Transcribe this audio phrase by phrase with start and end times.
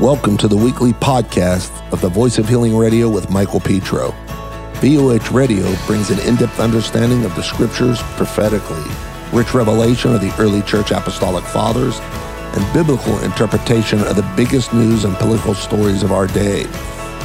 [0.00, 4.10] Welcome to the weekly podcast of the Voice of Healing Radio with Michael Petro.
[4.82, 8.84] VOH Radio brings an in depth understanding of the scriptures prophetically,
[9.32, 15.04] rich revelation of the early church apostolic fathers, and biblical interpretation of the biggest news
[15.04, 16.64] and political stories of our day.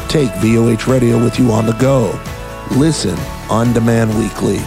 [0.07, 2.17] Take VOH Radio with you on the go.
[2.77, 3.19] Listen
[3.49, 4.61] on demand weekly.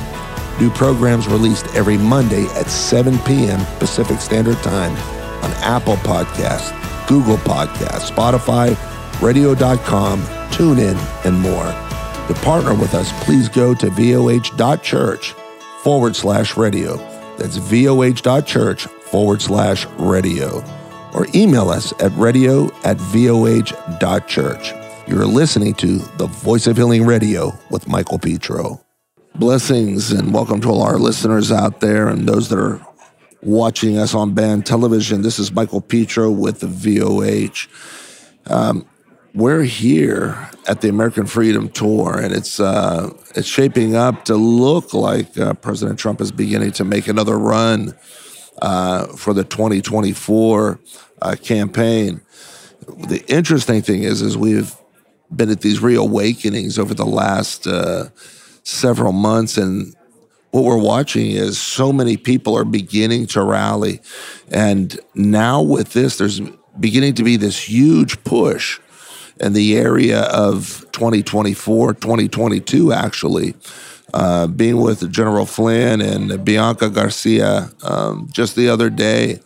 [0.61, 3.64] New programs released every Monday at 7 p.m.
[3.79, 4.95] Pacific Standard Time
[5.43, 8.77] on Apple Podcasts, Google Podcasts, Spotify,
[9.20, 11.65] radio.com, TuneIn, and more.
[12.29, 15.34] To partner with us, please go to voh.church
[15.82, 16.96] forward slash radio.
[17.37, 20.65] That's voh.church forward slash radio.
[21.12, 24.73] Or email us at radio at voh.church.
[25.07, 28.80] You're listening to the Voice of Healing Radio with Michael Petro.
[29.34, 32.80] Blessings and welcome to all our listeners out there and those that are
[33.45, 35.23] watching us on band television.
[35.23, 37.69] This is Michael Petro with the VOH.
[38.47, 38.87] Um,
[39.35, 44.95] we're here at the American Freedom Tour, and it's uh, it's shaping up to look
[44.95, 47.95] like uh, President Trump is beginning to make another run
[48.63, 50.80] uh, for the 2024
[51.21, 52.21] uh, campaign.
[52.87, 54.74] The interesting thing is, is we've
[55.35, 58.11] been at these reawakenings over the last uh,
[58.63, 59.95] several months, and
[60.55, 64.00] what we're watching is so many people are beginning to rally,
[64.53, 66.41] and now with this, there's
[66.78, 68.78] beginning to be this huge push
[69.41, 73.55] in the area of 2024, 2022, actually.
[74.12, 79.41] Uh, being with General Flynn and Bianca Gracia um, just the other day,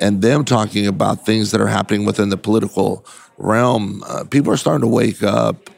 [0.00, 3.04] and them talking about things that are happening within the political
[3.36, 5.70] realm, uh, people are starting to wake up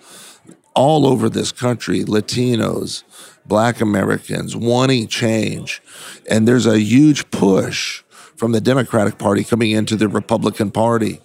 [0.74, 3.02] all over this country Latinos,
[3.48, 5.82] Black Americans wanting change.
[6.30, 8.02] And there's a huge push
[8.36, 11.20] from the Democratic Party coming into the Republican Party.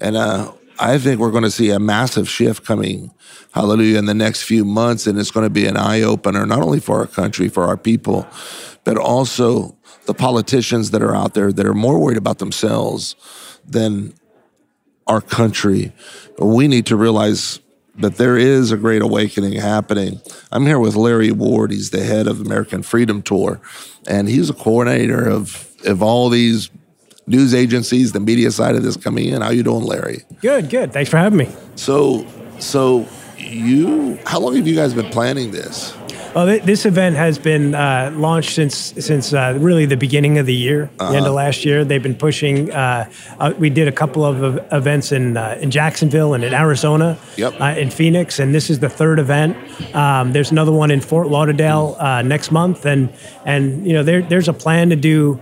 [0.00, 3.12] And uh, I think we're going to see a massive shift coming,
[3.52, 5.06] hallelujah, in the next few months.
[5.06, 7.76] And it's going to be an eye opener, not only for our country, for our
[7.76, 8.26] people,
[8.84, 9.76] but also
[10.06, 13.14] the politicians that are out there that are more worried about themselves
[13.66, 14.12] than
[15.06, 15.92] our country.
[16.38, 17.60] We need to realize
[18.00, 20.20] that there is a great awakening happening.
[20.52, 21.70] I'm here with Larry Ward.
[21.70, 23.60] He's the head of American Freedom Tour,
[24.06, 26.70] and he's a coordinator of of all these
[27.26, 29.40] news agencies, the media side of this coming in.
[29.40, 30.24] How you doing, Larry?
[30.40, 30.92] Good, good.
[30.92, 31.48] Thanks for having me.
[31.76, 32.26] So,
[32.58, 35.94] so you, how long have you guys been planning this?
[36.34, 40.46] Well, th- this event has been uh, launched since since uh, really the beginning of
[40.46, 41.10] the year, uh-huh.
[41.10, 41.84] the end of last year.
[41.84, 42.70] They've been pushing.
[42.70, 43.10] Uh,
[43.40, 47.60] uh we did a couple of events in uh, in Jacksonville and in Arizona, yep.
[47.60, 49.56] Uh, in Phoenix, and this is the third event.
[49.94, 53.12] Um, there's another one in Fort Lauderdale next month, and
[53.44, 55.40] and you know there there's a plan to do.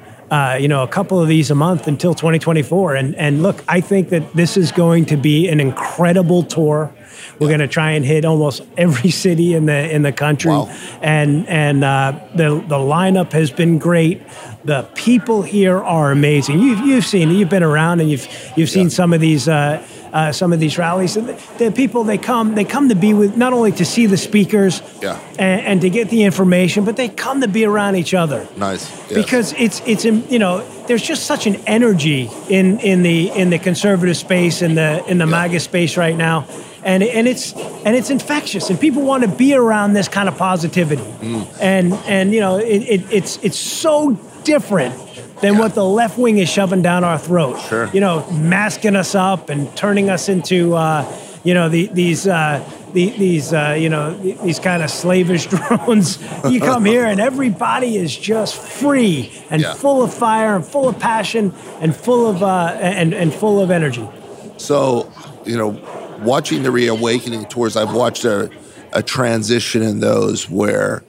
[0.60, 4.10] You know, a couple of these a month until 2024, and and look, I think
[4.10, 6.92] that this is going to be an incredible tour.
[7.38, 10.68] We're going to try and hit almost every city in the in the country, wow.
[11.00, 14.22] and and uh, the the lineup has been great.
[14.64, 16.60] The people here are amazing.
[16.60, 18.90] You've you've seen you've been around and you've you've seen yeah.
[18.90, 19.48] some of these.
[19.48, 19.82] Uh,
[20.12, 21.14] uh, some of these rallies.
[21.14, 24.16] The, the, people they come they come to be with not only to see the
[24.16, 25.20] speakers yeah.
[25.38, 28.48] and, and, to get the information, but they come to be around each other.
[28.56, 29.12] Nice, yes.
[29.12, 33.58] because it's it's you know there's just such an energy in in the in the
[33.58, 35.30] conservative space in the in the yeah.
[35.30, 36.46] MAGA space right now
[36.84, 40.36] and and it's and it's infectious, and people want to be around this kind of
[40.38, 41.46] positivity, mm.
[41.60, 44.12] and and you know it, it, it's it's so
[44.44, 44.94] different
[45.40, 45.60] than yeah.
[45.60, 47.58] what the left wing is shoving down our throat.
[47.68, 47.88] Sure.
[47.92, 51.10] You know, masking us up and turning us into uh,
[51.44, 52.26] you know the, these.
[52.26, 56.18] Uh, the, these uh, you know these kind of slavish drones.
[56.48, 59.74] You come here and everybody is just free and yeah.
[59.74, 63.70] full of fire and full of passion and full of uh, and and full of
[63.70, 64.08] energy.
[64.56, 65.12] So
[65.44, 65.78] you know
[66.20, 68.50] watching the reawakening tours, I've watched a,
[68.92, 71.04] a transition in those where,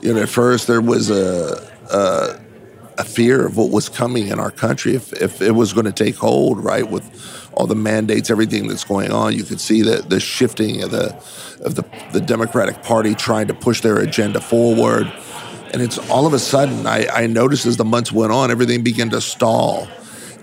[0.00, 2.40] you know, at first there was a, a,
[3.00, 5.92] a fear of what was coming in our country if, if it was going to
[5.92, 6.88] take hold, right?
[6.88, 10.90] With all the mandates, everything that's going on, you could see the, the shifting of
[10.90, 11.14] the
[11.64, 15.12] of the, the Democratic Party trying to push their agenda forward.
[15.72, 18.82] And it's all of a sudden, I, I noticed as the months went on, everything
[18.82, 19.86] began to stall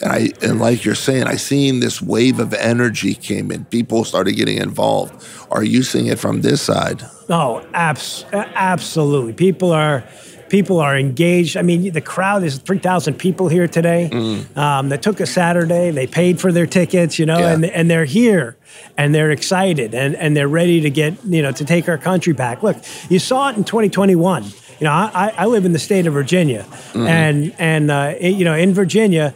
[0.01, 3.65] and I and like you're saying, I seen this wave of energy came in.
[3.65, 5.25] People started getting involved.
[5.51, 7.03] Are you seeing it from this side?
[7.29, 9.33] Oh, abs- absolutely.
[9.33, 10.03] People are
[10.49, 11.57] people are engaged.
[11.57, 14.09] I mean, the crowd is three thousand people here today.
[14.11, 14.57] Mm.
[14.57, 15.91] Um, they took a Saturday.
[15.91, 17.53] They paid for their tickets, you know, yeah.
[17.53, 18.57] and and they're here
[18.97, 22.33] and they're excited and and they're ready to get you know to take our country
[22.33, 22.63] back.
[22.63, 22.77] Look,
[23.09, 24.43] you saw it in 2021.
[24.43, 24.51] You
[24.81, 27.07] know, I, I live in the state of Virginia, mm-hmm.
[27.07, 29.33] and and uh, it, you know in Virginia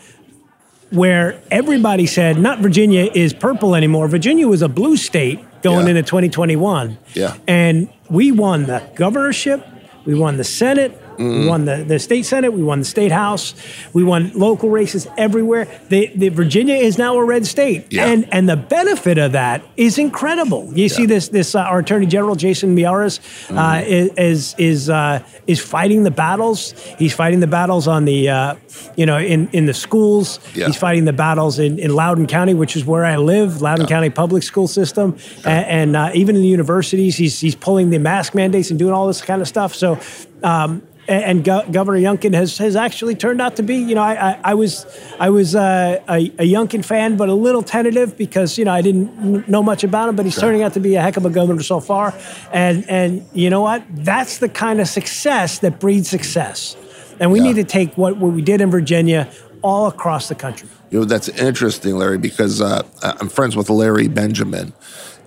[0.91, 4.07] where everybody said not Virginia is purple anymore.
[4.07, 5.91] Virginia was a blue state going Yeah.
[5.91, 6.97] into 2021.
[7.13, 7.35] Yeah.
[7.47, 9.65] And we won the governorship,
[10.05, 11.39] we won the Senate, Mm-hmm.
[11.41, 13.53] we won the, the state Senate, we won the state House,
[13.93, 15.67] we won local races everywhere.
[15.89, 17.85] The, the Virginia is now a red state.
[17.89, 18.05] Yeah.
[18.07, 20.71] And and the benefit of that is incredible.
[20.73, 23.57] You see this this uh, our Attorney General Jason Mm-hmm.
[23.57, 26.73] uh, is is uh, is fighting the battles.
[26.97, 28.55] He's fighting the battles on the uh,
[28.95, 30.39] you know in in the schools.
[30.55, 30.67] Yeah.
[30.67, 34.09] He's fighting the battles in, in Loudoun County, which is where I live, Loudoun County
[34.09, 38.33] public school system, A- and, uh, even in the universities, he's he's pulling the mask
[38.35, 39.73] mandates and doing all this kind of stuff.
[39.75, 39.99] So.
[40.43, 40.81] Um,
[41.13, 44.39] and Go- Governor Youngkin has, has actually turned out to be, you know, I, I,
[44.43, 44.85] I was
[45.19, 48.81] I was uh, a, a Youngkin fan, but a little tentative because you know I
[48.81, 50.15] didn't know much about him.
[50.15, 52.13] But he's turning out to be a heck of a governor so far,
[52.51, 53.83] and and you know what?
[53.89, 56.75] That's the kind of success that breeds success,
[57.19, 57.47] and we Yeah.
[57.47, 59.29] need to take what, what we did in Virginia
[59.61, 60.67] all across the country.
[60.89, 64.73] You know, that's interesting, Larry, because uh, I'm friends with Larry Benjamin.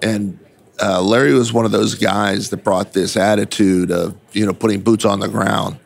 [0.03, 0.39] And
[0.85, 4.83] uh, Larry was one of those guys that brought this attitude of, you know, putting
[4.83, 5.79] boots on the ground.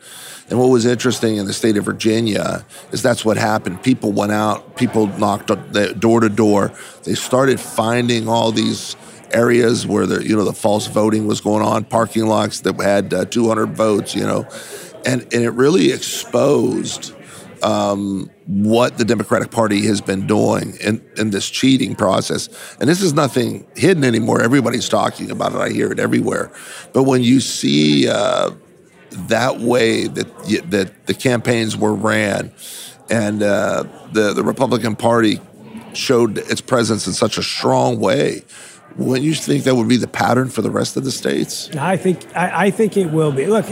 [0.50, 3.82] And what was interesting in the state of Virginia is that's what happened.
[3.84, 5.52] People went out, people knocked
[6.00, 6.72] door to door.
[7.04, 8.96] They started finding all these
[9.30, 13.14] areas where the you know the false voting was going on, parking lots that had
[13.14, 14.48] uh, 200 votes, you know,
[15.06, 17.14] and and it really exposed
[18.46, 22.48] what the Democratic Party has been doing in, in this cheating process.
[22.80, 24.42] And this is nothing hidden anymore.
[24.42, 25.58] Everybody's talking about it.
[25.58, 26.50] I hear it everywhere.
[26.92, 28.50] But when you see uh,
[29.10, 30.26] that way that
[30.70, 32.52] that the campaigns were ran,
[33.10, 35.40] and uh, the the Republican Party
[35.94, 38.42] showed its presence in such a strong way,
[38.98, 41.70] wouldn't you think that would be the pattern for the rest of the states?
[41.76, 43.46] I think I, I think it will be.
[43.46, 43.66] Look,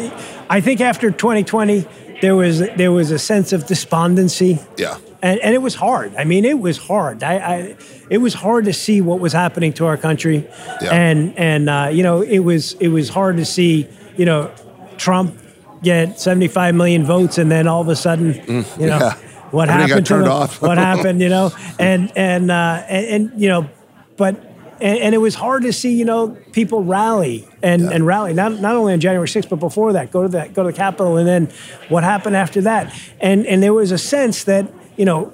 [0.49, 1.87] I think after 2020,
[2.23, 4.59] there was there was a sense of despondency.
[4.79, 4.99] Yeah.
[5.23, 6.15] And, and it was hard.
[6.17, 7.23] I mean, it was hard.
[7.25, 7.77] I, I,
[8.11, 10.47] it was hard to see what was happening to our country,
[10.81, 10.93] Yeah.
[10.95, 14.53] and and uh, you know, it was it was hard to see, you know,
[14.99, 15.37] Trump
[15.83, 19.15] get 75 million votes, and then all of a sudden, you know, Mm, yeah.
[19.51, 20.63] what Everything happened to off.
[20.63, 21.21] what happened?
[21.21, 21.51] You know,
[21.81, 23.69] and and uh, and, and you know,
[24.17, 24.46] but
[24.81, 27.91] and, and it was hard to see, you know, people rally and, Yeah.
[27.91, 30.63] and rally not not only on January 6th, but before that, go to the go
[30.65, 31.49] to the Capitol, and then
[31.89, 35.33] what happened after that, and and there was a sense that you know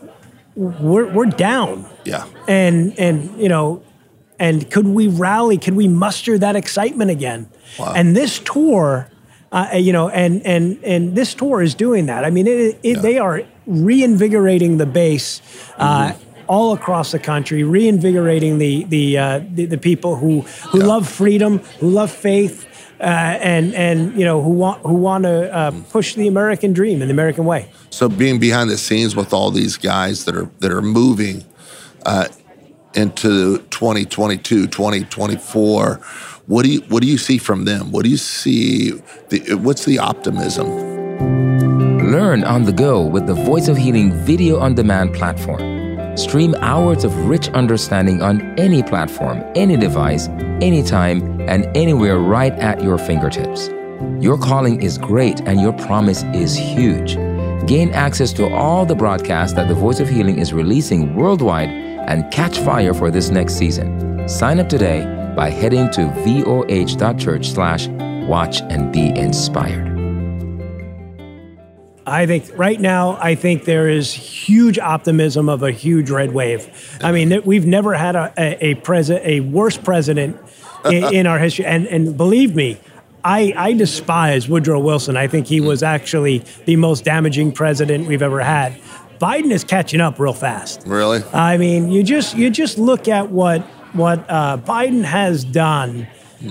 [0.57, 2.25] we're we're down, Yeah.
[2.49, 3.83] and and you know,
[4.39, 5.57] and could we rally?
[5.59, 7.49] Could we muster that excitement again?
[7.79, 7.93] Wow.
[7.97, 9.09] And this tour.
[9.55, 12.25] Uh, you know, and and and this tour is doing that.
[12.25, 15.43] I mean, it, it, they are reinvigorating the base
[15.77, 16.13] uh,
[16.53, 20.93] all across the country, reinvigorating the the uh, the, the people who who Yeah.
[20.93, 22.67] love freedom, who love faith,
[23.01, 23.05] uh,
[23.55, 27.09] and and you know who want who want to uh, push the American dream and
[27.11, 27.63] the American way.
[27.91, 31.45] So being behind the scenes with all these guys that are that are moving
[32.05, 32.27] uh,
[32.95, 36.01] into 2022, 2024,
[36.47, 37.93] what do you what do you see from them?
[37.93, 38.93] What do you see?
[39.31, 40.69] The, what's the optimism?
[42.13, 45.82] Learn on the go with the Voice of Healing video on demand platform.
[46.15, 50.29] Stream hours of rich understanding on any platform, any device,
[50.61, 53.69] anytime, and anywhere right at your fingertips.
[54.21, 57.17] Your calling is great and your promise is huge.
[57.67, 62.31] Gain access to all the broadcasts that the Voice of Healing is releasing worldwide and
[62.33, 64.29] catch fire for this next season.
[64.29, 65.05] Sign up today
[65.35, 67.89] by heading to voh.church slash
[68.27, 69.92] watch and be inspired.
[72.07, 76.99] I think right now, I think there is huge optimism of a huge red wave.
[77.01, 80.37] I mean, we've never had a a, a, a worse president
[80.85, 82.79] in, in our history, and and believe me.
[83.25, 85.17] I, I despise Woodrow Wilson.
[85.17, 88.81] I think he was actually the most damaging president we've ever had.
[89.21, 90.83] Biden is catching up real fast.
[90.85, 91.23] Really?
[91.33, 96.09] I mean, you just you just look at what what uh, Biden has done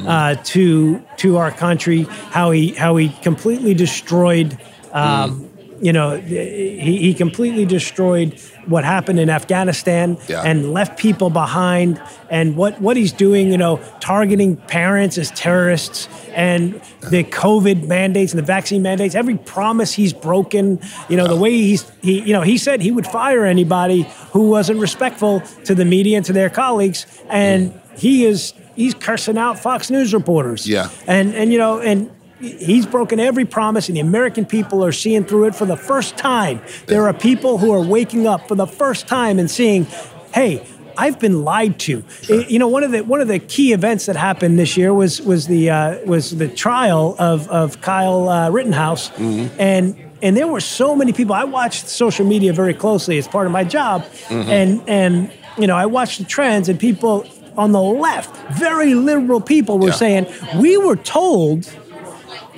[0.08, 4.58] uh, to to our country, how he how he completely destroyed.
[4.94, 5.48] Um, hmm.
[5.84, 10.44] You know, he, he completely destroyed what happened in Afghanistan Yeah.
[10.44, 12.00] and left people behind.
[12.30, 16.80] And what, what he's doing, you know, targeting parents as terrorists and
[17.10, 17.32] the uh-huh.
[17.32, 20.80] COVID mandates and the vaccine mandates, every promise he's broken,
[21.10, 24.50] you know, the way he's, he, you know, he said he would fire anybody who
[24.50, 27.08] wasn't respectful to the media and to their colleagues.
[27.28, 27.98] And hmm.
[27.98, 30.68] he is, he's cursing out Fox News reporters.
[30.68, 30.92] Yeah.
[31.08, 35.24] And, and, you know, and, He's broken every promise, and the American people are seeing
[35.24, 36.60] through it for the first time.
[36.88, 39.86] There are people who are waking up for the first time and seeing,
[40.34, 40.66] hey,
[40.98, 42.04] I've been lied to.
[42.28, 45.22] You know, one of the one of the key events that happened this year was
[45.22, 50.60] was the uh, was the trial of of Kyle uh, Rittenhouse, and and there were
[50.60, 51.34] so many people.
[51.34, 55.76] I watched social media very closely as part of my job, and and you know
[55.78, 57.26] I watched the trends and people
[57.58, 59.94] on the left, very liberal people, were Yeah.
[59.94, 60.26] saying
[60.58, 61.70] we were told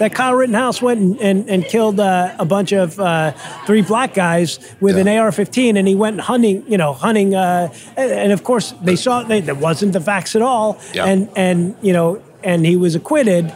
[0.04, 3.32] that Kyle Rittenhouse went and, and, and killed uh, a bunch of uh,
[3.66, 8.12] three black guys with an AR-15, and he went hunting, you know, hunting, uh, and,
[8.12, 11.06] and of course they saw they, that wasn't the facts at all, Yeah.
[11.06, 13.54] and and you know, and he was acquitted,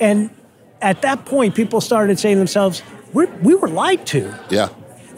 [0.00, 0.30] and
[0.80, 4.32] at that point, people started saying to themselves, we we were lied to.
[4.50, 4.68] Yeah.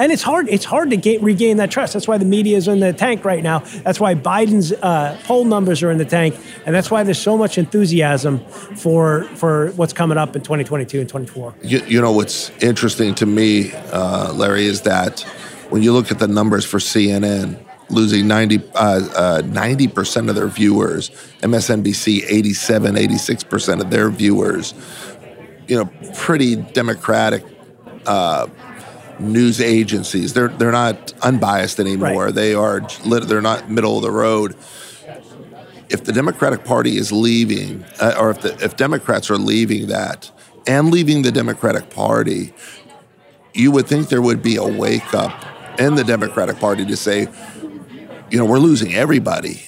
[0.00, 0.49] And it's hard.
[0.49, 1.92] It's hard to get, regain that trust.
[1.92, 3.59] That's why the media is in the tank right now.
[3.85, 7.37] That's why Biden's uh, poll numbers are in the tank, and that's why there's so
[7.37, 8.40] much enthusiasm
[8.76, 11.54] for for what's coming up in 2022 and 24.
[11.62, 15.21] You, you know what's interesting to me, uh, Larry, is that
[15.69, 20.49] when you look at the numbers for CNN, losing 90 uh, uh, 90% of their
[20.49, 21.11] viewers,
[21.42, 24.73] MSNBC 87, 86% of their viewers,
[25.69, 27.45] you know, pretty democratic
[28.07, 28.47] uh,
[29.20, 30.32] news agencies.
[30.32, 32.26] They're they're not unbiased anymore.
[32.26, 32.34] Right.
[32.34, 34.56] They are they're not middle of the road.
[35.88, 40.30] If the Democratic Party is leaving, uh, or if the, if Democrats are leaving that
[40.66, 42.52] and leaving the Democratic Party,
[43.54, 45.44] you would think there would be a wake up
[45.80, 47.26] in the Democratic Party to say,
[48.30, 49.62] you know, we're losing everybody.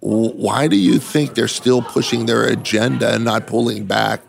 [0.00, 4.22] Why do you think they're still pushing their agenda and not pulling back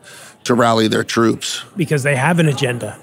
[0.44, 1.64] to rally their troops?
[1.78, 2.98] because they have an agenda.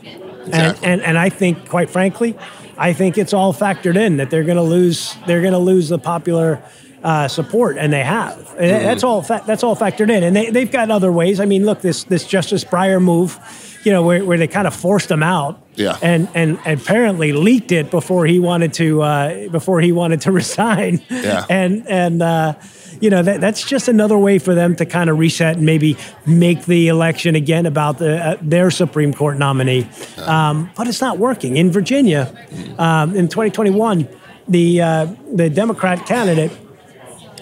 [0.48, 0.86] Exactly.
[0.88, 2.36] And, and and I think, quite frankly,
[2.78, 5.16] I think it's all factored in that they're going to lose.
[5.26, 6.62] They're going to lose the popular
[7.02, 8.38] uh, support, and they have.
[8.58, 8.84] And Mm-hmm.
[8.84, 9.22] That's all.
[9.22, 11.40] Fa- that's all factored in, and they they've got other ways.
[11.40, 13.38] I mean, look, this this Justice Breyer move,
[13.84, 15.62] you know, where, where they kind of forced him out.
[15.74, 15.98] Yeah.
[16.02, 21.02] And and apparently leaked it before he wanted to uh, before he wanted to resign.
[21.10, 21.44] Yeah.
[21.50, 22.54] And and uh,
[23.00, 25.96] you know that that's just another way for them to kind of reset and maybe
[26.26, 29.88] make the election again about the, uh, their Supreme Court nominee.
[30.18, 32.32] Um, but it's not working in Virginia.
[32.78, 34.08] Um, in 2021,
[34.48, 36.52] the uh, the Democrat candidate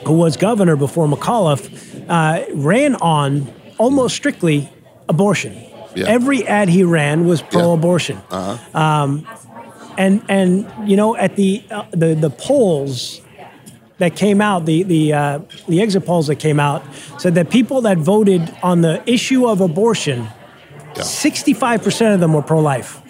[0.07, 4.69] who was governor before McAuliffe uh, ran on almost strictly
[5.09, 5.55] abortion.
[5.95, 6.07] Yeah.
[6.09, 8.21] Every ad he ran was pro-abortion
[9.97, 13.21] and and you know at the uh, the the polls
[13.99, 16.83] that came out the the uh, the exit polls that came out
[17.19, 20.29] said that people that voted on the issue of abortion,
[21.01, 23.01] sixty five percent of them were pro life.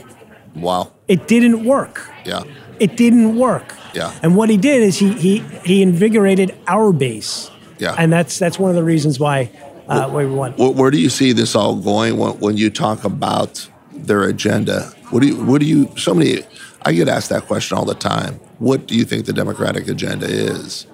[0.55, 0.93] Wow.
[1.09, 2.09] It didn't work.
[2.25, 2.45] Yeah.
[2.79, 3.75] It didn't work.
[3.95, 4.13] Yeah.
[4.23, 7.51] And what he did is he he he invigorated our base.
[7.79, 7.95] Yeah.
[7.99, 9.51] And that's that's one of the reasons why
[9.89, 10.53] uh, why we won.
[10.53, 14.93] Where, where do you see this all going when, when you talk about their agenda?
[15.11, 16.41] What do you, what do you, so many,
[16.83, 18.35] I get asked that question all the time.
[18.59, 20.87] What do you think the Democratic agenda is?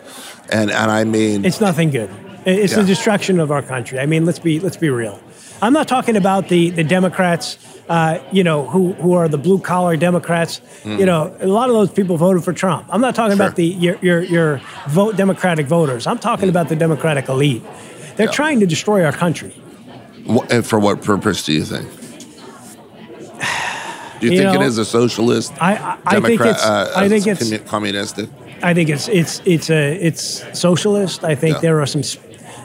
[0.51, 2.11] And, and I mean, It's nothing good.
[2.47, 2.81] It's Yeah.
[2.81, 3.99] the destruction of our country.
[4.01, 5.21] I mean, let's be let's be real.
[5.61, 7.59] I'm not talking about the the Democrats,
[7.91, 10.63] uh, you know, who who are the blue collar Democrats.
[10.87, 12.87] You know, a lot of those people voted for Trump.
[12.89, 13.57] I'm not talking about Hmm.
[13.57, 16.07] The your your, your vote Democratic voters.
[16.07, 17.63] I'm talking about the Democratic elite.
[18.17, 18.33] They're Yeah.
[18.33, 19.53] trying to destroy our country.
[20.51, 21.87] and for what purpose do you think?
[24.21, 25.53] Do you, You think know, it is a socialist?
[25.61, 28.29] I- I- I think it's- uh, I think uh, it's- commu- communistic.
[28.63, 31.25] I think it's it's it's a it's socialist.
[31.25, 31.61] I think Yeah.
[31.63, 32.03] there are some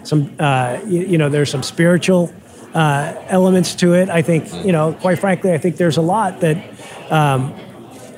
[0.03, 2.31] some uh, you, you know there's some spiritual
[2.73, 4.09] uh, elements to it.
[4.09, 6.57] I think you know quite frankly I think there's a lot that
[7.09, 7.53] um,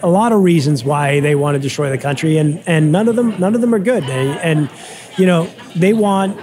[0.02, 3.16] a lot of reasons why they want to destroy the country and and none of
[3.16, 4.04] them none of them are good.
[4.08, 4.70] They, and
[5.18, 6.36] you know they want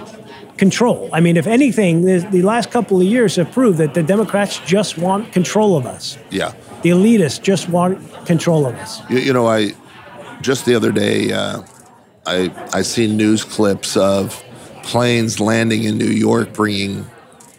[0.57, 1.09] control.
[1.11, 4.61] I mean if anything the, the last couple of years have proved that the Democrats
[4.65, 6.17] just want control of us.
[6.31, 6.53] Yeah.
[6.85, 9.01] Elitists just want control of us.
[9.09, 9.71] You, you know, I
[10.41, 11.63] just the other day, uh,
[12.25, 14.43] I I seen news clips of
[14.83, 17.05] planes landing in New York, bringing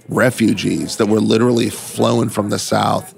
[0.09, 3.15] refugees that were literally flown from the south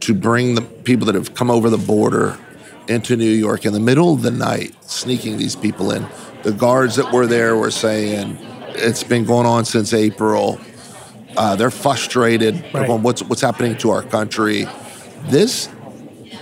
[0.00, 2.38] to bring the people that have come over the border
[2.86, 6.06] into New York in the middle of the night, sneaking these people in.
[6.42, 8.36] The guards that were there were saying
[8.68, 10.60] it's been going on since April.
[11.36, 12.62] Uh, they're frustrated.
[12.74, 12.86] Right.
[12.86, 14.66] going, what's what's happening to our country?
[15.26, 15.68] This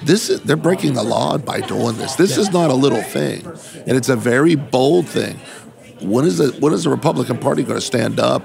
[0.02, 2.14] this is they're breaking the law by doing this.
[2.14, 3.44] This is not a little thing,
[3.86, 5.38] and it's a very bold thing.
[6.00, 8.42] When is the when is the Republican Party going to stand up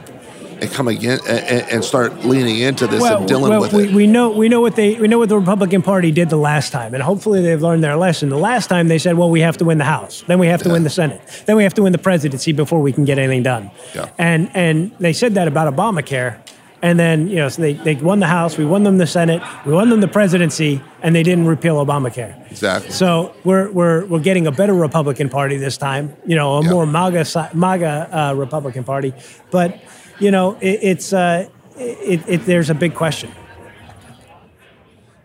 [0.61, 3.93] and come again and, and start leaning into this and dealing with we, it?
[3.93, 6.71] we know we know what they we know what the Republican Party did the last
[6.71, 8.29] time, and hopefully they've learned their lesson.
[8.29, 10.61] The last time they said, "Well, we have to win the House, then we have
[10.63, 10.73] to Yeah.
[10.73, 13.43] win the Senate, then we have to win the presidency before we can get anything
[13.43, 14.09] done." Yeah.
[14.17, 16.37] And and they said that about Obamacare,
[16.81, 19.41] and then you know so they they won the House, we won them the Senate,
[19.65, 22.49] we won them the presidency, and they didn't repeal Obamacare.
[22.51, 22.91] Exactly.
[22.91, 26.15] So we're we're we're getting a better Republican Party this time.
[26.25, 26.71] You know, a Yeah.
[26.71, 29.13] more MAGA MAGA uh, Republican Party,
[29.51, 29.79] but
[30.19, 31.47] you know it, it's uh,
[31.77, 33.31] it, it, there's a big question.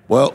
[0.09, 0.35] Well,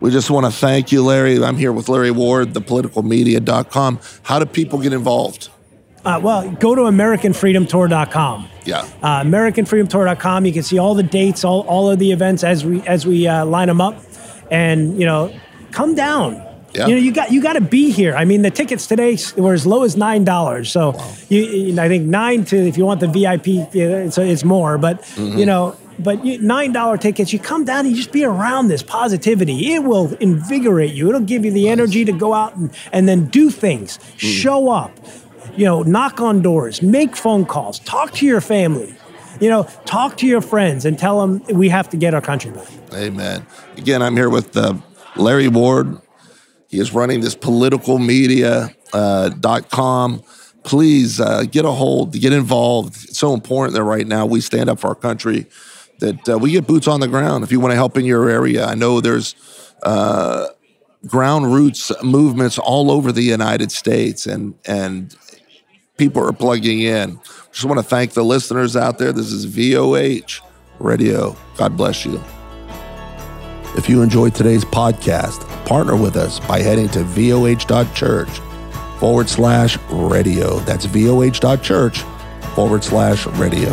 [0.00, 1.42] We just want to thank you, Larry.
[1.42, 3.98] I'm here with Larry Ward, thepoliticalmedia.com.
[4.22, 5.48] How do people get involved?
[6.08, 8.48] Uh, well, go to AmericanFreedomTour.com.
[8.64, 8.80] Yeah.
[9.02, 10.46] Uh, AmericanFreedomTour.com.
[10.46, 13.26] You can see all the dates, all, all of the events as we as we
[13.26, 13.96] uh, line them up,
[14.50, 15.32] and you know,
[15.70, 16.44] come down.
[16.74, 16.86] Yeah.
[16.86, 18.14] You know, you got you got to be here.
[18.14, 20.70] I mean, the tickets today were as low as nine dollars.
[20.70, 20.94] So,
[21.28, 24.76] you, you, I think nine to if you want the VIP, it's, it's more.
[24.78, 25.38] But Mm-hmm.
[25.38, 28.68] you know, but you, nine dollar tickets, you come down and you just be around
[28.68, 29.72] this positivity.
[29.72, 31.08] It will invigorate you.
[31.08, 33.98] It'll give you the energy to go out and, and then do things.
[33.98, 34.18] Mm.
[34.18, 34.92] Show up.
[35.58, 38.94] You know, knock on doors, make phone calls, talk to your family.
[39.40, 42.52] You know, talk to your friends and tell them we have to get our country
[42.52, 42.68] back.
[42.94, 43.44] Amen.
[43.76, 44.74] Again, I'm here with uh,
[45.16, 46.00] Larry Ward.
[46.68, 50.14] He is running this politicalmedia.com.
[50.14, 50.18] Uh.
[50.62, 52.94] Please uh, get a hold, get involved.
[53.08, 55.46] It's so important that right now we stand up for our country,
[55.98, 57.42] that uh, we get boots on the ground.
[57.42, 59.34] If you want to help in your area, I know there's
[59.82, 60.46] uh,
[61.06, 65.16] ground roots movements all over the United States, and and
[65.98, 67.20] people are plugging in.
[67.52, 69.12] Just want to thank the listeners out there.
[69.12, 70.40] This is VOH
[70.78, 71.36] Radio.
[71.56, 72.22] God bless you.
[73.76, 78.30] If you enjoyed today's podcast, partner with us by heading to voh.church
[78.98, 80.58] forward slash radio.
[80.60, 81.98] That's voh.church
[82.54, 83.70] forward slash radio.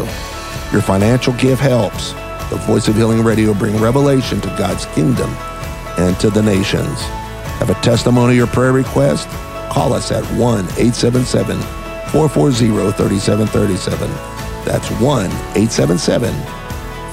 [0.71, 2.11] Your financial gift helps
[2.49, 5.29] the Voice of Healing Radio bring revelation to God's kingdom
[5.97, 7.01] and to the nations.
[7.59, 9.27] Have a testimony or prayer request?
[9.69, 14.09] Call us at 1 877 440 3737.
[14.65, 16.33] That's 1 877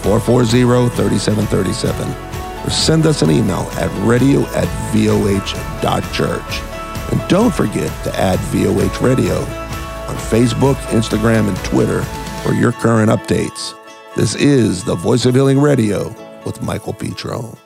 [0.02, 2.66] 440 3737.
[2.66, 6.72] Or send us an email at radio at voh.church.
[7.12, 9.36] And don't forget to add VOH Radio
[10.08, 12.02] on Facebook, Instagram, and Twitter
[12.42, 13.74] for your current updates.
[14.16, 16.08] This is the Voice of Healing Radio
[16.44, 17.56] with Michael Petro.